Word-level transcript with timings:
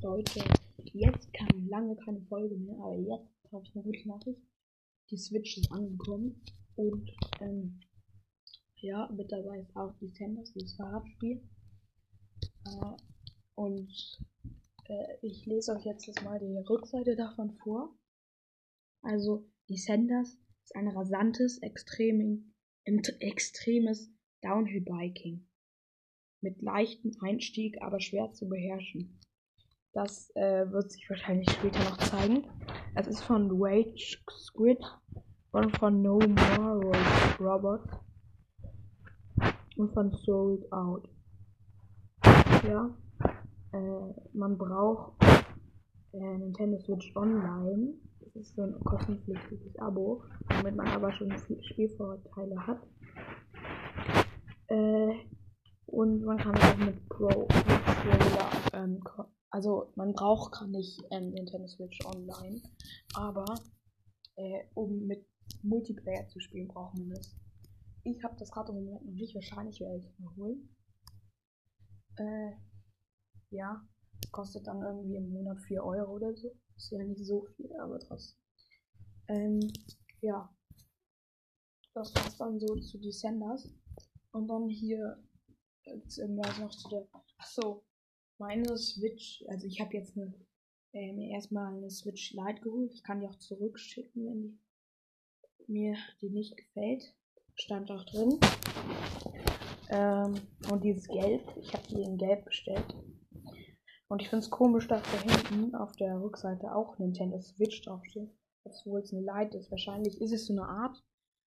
Leute, 0.00 0.44
jetzt 0.92 1.32
kam 1.32 1.68
lange 1.68 1.96
keine 1.96 2.20
Folge 2.26 2.56
mehr, 2.56 2.76
aber 2.78 2.96
jetzt 2.98 3.52
habe 3.52 3.64
ich 3.64 3.74
eine 3.74 3.82
gute 3.82 4.06
Nachricht. 4.06 4.40
Die 5.10 5.16
Switch 5.16 5.58
ist 5.58 5.72
angekommen 5.72 6.40
und 6.76 7.10
ähm, 7.40 7.80
ja, 8.76 9.10
mit 9.12 9.32
dabei 9.32 9.58
ist 9.58 9.74
auch 9.74 9.92
die 10.00 10.08
Sanders, 10.08 10.52
dieses 10.52 10.76
Fahrradspiel. 10.76 11.42
Äh, 12.64 12.96
und 13.56 13.92
äh, 14.84 15.16
ich 15.22 15.44
lese 15.46 15.72
euch 15.72 15.84
jetzt 15.84 16.22
mal 16.22 16.38
die 16.38 16.56
Rückseite 16.58 17.16
davon 17.16 17.56
vor. 17.64 17.92
Also, 19.02 19.50
die 19.68 19.78
Sanders 19.78 20.38
ist 20.62 20.76
ein 20.76 20.86
rasantes, 20.86 21.58
extrem, 21.58 22.54
extremes 22.84 24.12
Downhill-Biking. 24.42 25.44
Mit 26.40 26.62
leichtem 26.62 27.16
Einstieg, 27.20 27.82
aber 27.82 27.98
schwer 27.98 28.32
zu 28.32 28.48
beherrschen. 28.48 29.18
Das 29.92 30.30
äh, 30.36 30.70
wird 30.70 30.92
sich 30.92 31.08
wahrscheinlich 31.08 31.50
später 31.50 31.78
noch 31.80 31.96
zeigen. 31.98 32.44
Es 32.94 33.06
ist 33.06 33.22
von 33.22 33.50
Rage 33.52 34.18
Squid 34.30 34.78
und 35.52 35.76
von 35.78 36.02
No 36.02 36.18
More 36.18 36.92
Robots 37.40 37.90
und 39.76 39.92
von 39.94 40.12
Sold 40.12 40.70
Out. 40.72 41.08
Ja, 42.68 42.90
äh, 43.72 44.14
man 44.34 44.58
braucht 44.58 45.22
äh, 46.12 46.18
Nintendo 46.18 46.78
Switch 46.80 47.14
Online. 47.16 47.94
Das 48.20 48.36
ist 48.36 48.56
so 48.56 48.62
ein 48.62 48.78
kostenpflichtiges 48.84 49.78
Abo, 49.78 50.22
damit 50.48 50.76
man 50.76 50.88
aber 50.88 51.12
schon 51.12 51.32
Spielvorteile 51.62 52.66
hat. 52.66 52.82
Äh, 54.68 55.14
und 55.86 56.22
man 56.24 56.36
kann 56.36 56.54
auch 56.54 56.76
mit 56.76 57.08
Pro 57.08 57.28
Controller, 57.28 58.50
ähm, 58.74 59.00
also 59.50 59.92
man 59.96 60.12
braucht 60.12 60.52
gar 60.52 60.66
nicht 60.66 61.00
ähm, 61.10 61.30
Nintendo 61.30 61.66
Switch 61.68 62.04
Online, 62.04 62.60
aber 63.14 63.46
äh, 64.36 64.64
um 64.74 65.06
mit 65.06 65.26
Multiplayer 65.62 66.28
zu 66.28 66.40
spielen, 66.40 66.68
braucht 66.68 66.96
man 66.98 67.10
das. 67.10 67.34
Ich 68.04 68.22
habe 68.22 68.36
das 68.38 68.50
gerade 68.50 68.72
im 68.72 68.84
Moment 68.84 69.04
noch 69.04 69.12
nicht, 69.12 69.34
wahrscheinlich 69.34 69.80
werde 69.80 69.98
ich 69.98 70.06
es 70.06 70.18
mal 70.18 70.34
holen. 70.36 70.68
Äh, 72.16 72.52
ja, 73.50 73.86
kostet 74.32 74.66
dann 74.66 74.82
irgendwie 74.82 75.16
im 75.16 75.30
Monat 75.30 75.60
4 75.62 75.82
Euro 75.82 76.12
oder 76.12 76.34
so. 76.36 76.54
Ist 76.76 76.90
ja 76.90 77.02
nicht 77.02 77.24
so 77.24 77.46
viel, 77.56 77.70
aber 77.80 77.98
trotzdem. 77.98 78.38
Ähm, 79.28 79.60
ja. 80.20 80.54
Das 81.94 82.14
war's 82.14 82.36
dann 82.36 82.60
so 82.60 82.76
zu 82.76 82.98
Descenders. 82.98 83.68
Und 84.32 84.48
dann 84.48 84.68
hier 84.68 85.18
jetzt 85.84 86.18
irgendwas 86.18 86.58
noch 86.58 86.70
zu 86.70 86.88
der. 86.88 87.08
Achso, 87.38 87.84
meine 88.38 88.76
Switch. 88.76 89.44
Also 89.48 89.66
ich 89.66 89.80
habe 89.80 89.94
jetzt 89.94 90.16
eine, 90.16 90.32
äh, 90.92 91.12
mir 91.12 91.30
erstmal 91.30 91.74
eine 91.74 91.90
Switch 91.90 92.32
Lite 92.32 92.60
geholt. 92.60 92.92
Ich 92.94 93.02
kann 93.02 93.20
die 93.20 93.26
auch 93.26 93.38
zurückschicken, 93.38 94.26
wenn 94.26 94.42
die, 94.42 94.58
mir 95.66 95.96
die 96.20 96.30
nicht 96.30 96.56
gefällt. 96.56 97.02
Stand 97.54 97.90
auch 97.90 98.04
drin. 98.04 98.38
Ähm, 99.90 100.34
und 100.70 100.84
dieses 100.84 101.08
Gelb, 101.08 101.42
ich 101.60 101.72
habe 101.72 101.86
die 101.88 102.02
in 102.02 102.18
Gelb 102.18 102.44
bestellt. 102.44 102.94
Und 104.08 104.22
ich 104.22 104.28
finde 104.28 104.44
es 104.44 104.50
komisch, 104.50 104.86
dass 104.88 105.02
da 105.02 105.20
hinten 105.20 105.74
auf 105.74 105.92
der 105.96 106.20
Rückseite 106.20 106.74
auch 106.74 106.98
Nintendo 106.98 107.40
Switch 107.40 107.82
draufsteht. 107.82 108.30
Obwohl 108.64 109.00
es 109.00 109.12
eine 109.12 109.22
Lite 109.22 109.58
ist. 109.58 109.70
Wahrscheinlich 109.70 110.20
ist 110.20 110.32
es 110.32 110.46
so 110.46 110.52
eine 110.52 110.66
Art, 110.66 111.02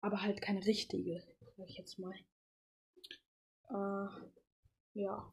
aber 0.00 0.22
halt 0.22 0.40
keine 0.42 0.64
richtige, 0.64 1.22
sag 1.56 1.68
ich 1.68 1.78
jetzt 1.78 1.98
mal. 1.98 2.14
Äh, 3.70 4.08
ja. 4.94 5.32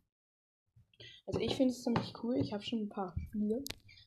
Also 1.31 1.45
ich 1.45 1.55
finde 1.55 1.73
es 1.73 1.81
ziemlich 1.81 2.13
cool. 2.21 2.35
Ich 2.35 2.51
habe 2.51 2.61
schon 2.61 2.79
ein 2.79 2.89
paar 2.89 3.15
Spiele. 3.17 3.63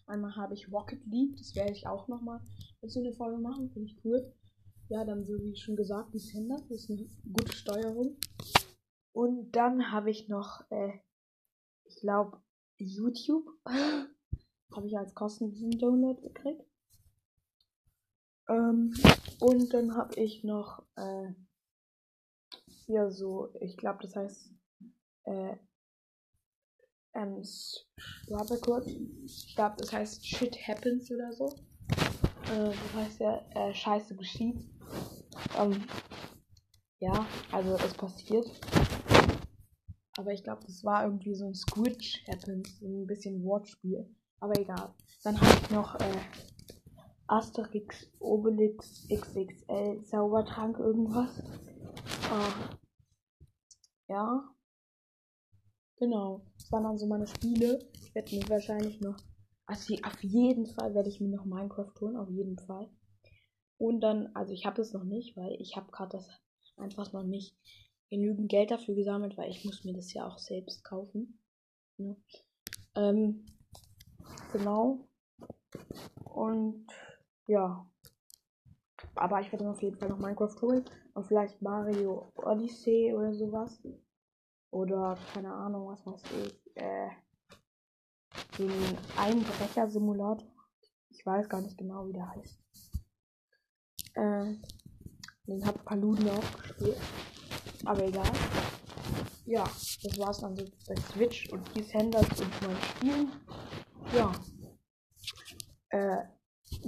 Einmal 0.06 0.36
habe 0.36 0.52
ich 0.52 0.70
Rocket 0.70 1.06
League, 1.06 1.38
das 1.38 1.54
werde 1.54 1.72
ich 1.72 1.86
auch 1.86 2.06
nochmal 2.06 2.42
dazu 2.82 2.98
eine 2.98 3.14
Folge 3.14 3.38
machen. 3.38 3.70
Finde 3.70 3.88
ich 3.88 4.04
cool. 4.04 4.30
Ja, 4.90 5.06
dann 5.06 5.24
so 5.24 5.32
wie 5.40 5.56
schon 5.56 5.74
gesagt, 5.74 6.12
die 6.12 6.18
Sender, 6.18 6.56
das 6.68 6.82
ist 6.82 6.90
eine 6.90 7.08
gute 7.32 7.56
Steuerung. 7.56 8.18
Und 9.12 9.52
dann 9.52 9.90
habe 9.90 10.10
ich 10.10 10.28
noch, 10.28 10.70
äh, 10.70 10.98
ich 11.84 11.96
glaube, 12.00 12.42
YouTube. 12.76 13.48
habe 13.64 14.86
ich 14.86 14.98
als 14.98 15.14
kostenlosen 15.14 15.78
Download 15.78 16.20
gekriegt. 16.20 16.62
Ähm, 18.50 18.92
und 19.40 19.72
dann 19.72 19.96
habe 19.96 20.14
ich 20.20 20.44
noch, 20.44 20.82
äh, 20.96 21.32
hier 22.66 23.10
so, 23.10 23.54
ich 23.62 23.78
glaube, 23.78 24.00
das 24.02 24.14
heißt, 24.14 24.50
äh, 25.22 25.56
ähm, 27.14 27.42
warte 28.28 28.58
kurz, 28.58 28.86
ich 28.86 29.54
glaube, 29.54 29.76
das 29.78 29.92
heißt 29.92 30.26
Shit 30.26 30.56
Happens 30.66 31.10
oder 31.10 31.32
so. 31.32 31.54
Äh, 32.52 32.70
das 32.70 32.94
heißt 32.94 33.20
ja, 33.20 33.44
äh, 33.54 33.74
Scheiße 33.74 34.14
geschieht. 34.16 34.68
Ähm, 35.56 35.84
ja, 37.00 37.26
also 37.52 37.74
es 37.74 37.94
passiert. 37.94 38.46
Aber 40.16 40.32
ich 40.32 40.44
glaube, 40.44 40.62
das 40.66 40.84
war 40.84 41.04
irgendwie 41.04 41.34
so 41.34 41.46
ein 41.46 41.54
Squidge 41.54 42.20
Happens, 42.28 42.78
so 42.78 42.86
ein 42.86 43.06
bisschen 43.06 43.42
Wortspiel. 43.44 44.08
Aber 44.40 44.58
egal. 44.58 44.94
Dann 45.22 45.40
habe 45.40 45.60
ich 45.60 45.70
noch 45.70 45.94
äh, 46.00 46.20
Asterix, 47.26 48.06
Obelix, 48.20 49.06
XXL, 49.08 50.02
Zaubertrank, 50.04 50.78
irgendwas. 50.78 51.42
Ah. 52.30 52.76
Ja. 54.08 54.53
Genau. 55.96 56.44
Das 56.58 56.72
waren 56.72 56.84
dann 56.84 56.98
so 56.98 57.06
meine 57.06 57.26
Spiele. 57.26 57.78
Ich 58.02 58.14
werde 58.14 58.34
mir 58.34 58.48
wahrscheinlich 58.48 59.00
noch. 59.00 59.16
Also 59.66 59.94
auf 60.02 60.22
jeden 60.22 60.66
Fall 60.66 60.94
werde 60.94 61.08
ich 61.08 61.20
mir 61.20 61.28
noch 61.28 61.46
Minecraft 61.46 61.92
holen, 62.00 62.16
auf 62.16 62.28
jeden 62.28 62.58
Fall. 62.58 62.90
Und 63.78 64.00
dann, 64.00 64.28
also 64.34 64.52
ich 64.52 64.66
habe 64.66 64.82
es 64.82 64.92
noch 64.92 65.04
nicht, 65.04 65.36
weil 65.36 65.56
ich 65.60 65.76
habe 65.76 65.90
gerade 65.90 66.10
das 66.10 66.28
einfach 66.76 67.12
noch 67.12 67.22
nicht 67.22 67.56
genügend 68.10 68.48
Geld 68.48 68.70
dafür 68.70 68.94
gesammelt, 68.94 69.36
weil 69.36 69.50
ich 69.50 69.64
muss 69.64 69.84
mir 69.84 69.94
das 69.94 70.12
ja 70.12 70.26
auch 70.26 70.38
selbst 70.38 70.84
kaufen. 70.84 71.38
Ja. 71.98 72.06
Ne? 72.06 72.16
Ähm, 72.96 73.46
genau. 74.52 75.08
Und 76.24 76.86
ja. 77.46 77.88
Aber 79.16 79.40
ich 79.40 79.50
werde 79.52 79.68
auf 79.68 79.82
jeden 79.82 79.96
Fall 79.96 80.08
noch 80.08 80.18
Minecraft 80.18 80.60
holen. 80.62 80.84
Und 81.14 81.26
vielleicht 81.26 81.62
Mario 81.62 82.32
Odyssey 82.36 83.14
oder 83.14 83.32
sowas. 83.34 83.80
Oder 84.74 85.16
keine 85.32 85.54
Ahnung, 85.54 85.86
was 85.86 86.04
weiß 86.04 86.22
ich. 86.44 86.76
Äh, 86.76 87.08
den 88.58 88.98
Einbrecher-Simulator. 89.16 90.48
Ich 91.10 91.24
weiß 91.24 91.48
gar 91.48 91.60
nicht 91.60 91.78
genau, 91.78 92.08
wie 92.08 92.12
der 92.12 92.28
heißt. 92.28 92.58
Äh, 94.14 94.56
den 95.46 95.64
hat 95.64 95.84
Paluden 95.84 96.28
auch 96.28 96.58
gespielt. 96.58 96.98
Aber 97.84 98.02
egal. 98.02 98.26
Ja, 99.46 99.62
das 99.62 100.18
war's 100.18 100.40
dann 100.40 100.56
so 100.56 100.64
bei 100.88 100.96
Switch 100.96 101.52
und 101.52 101.62
die 101.76 101.84
Senders 101.84 102.26
und 102.40 102.62
meinen 102.62 102.82
Spielen. 102.82 103.32
Ja. 104.12 104.32
Äh, 105.90 106.24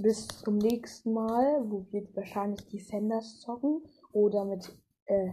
bis 0.02 0.26
zum 0.26 0.58
nächsten 0.58 1.12
Mal, 1.12 1.62
wo 1.70 1.86
wir 1.92 2.02
wahrscheinlich 2.16 2.66
die 2.66 2.80
Senders 2.80 3.38
zocken. 3.38 3.84
Oder 4.10 4.44
mit 4.44 4.76
äh, 5.04 5.30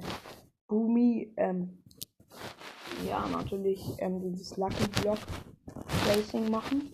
Boomy, 0.68 1.34
ähm, 1.38 1.84
ja, 3.08 3.28
natürlich 3.28 3.82
ähm, 4.00 4.22
dieses 4.22 4.58
Lucky 4.58 4.88
Block 5.02 5.20
Racing 6.08 6.50
machen. 6.50 6.92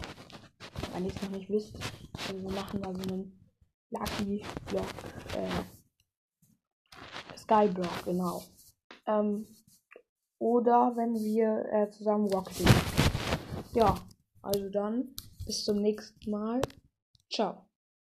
Wenn 0.93 1.05
ihr 1.05 1.11
es 1.13 1.21
noch 1.21 1.29
nicht 1.31 1.49
wisst, 1.49 1.75
also 2.27 2.41
wir 2.41 2.51
machen 2.51 2.81
da 2.81 2.93
so 2.93 3.01
einen 3.01 3.39
Lucky 3.91 4.43
Block, 4.67 4.87
äh, 5.35 5.63
Skyblock, 7.37 8.05
genau. 8.05 8.43
Ähm, 9.07 9.45
oder 10.39 10.93
wenn 10.95 11.15
wir 11.15 11.65
äh, 11.71 11.89
zusammen 11.89 12.31
Rocket. 12.31 12.67
Ja, 13.73 13.95
also 14.41 14.69
dann 14.69 15.15
bis 15.45 15.65
zum 15.65 15.81
nächsten 15.81 16.31
Mal. 16.31 16.61
Ciao. 17.31 17.68